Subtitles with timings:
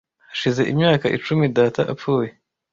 [0.29, 2.29] Hashize imyaka icumi data apfuye.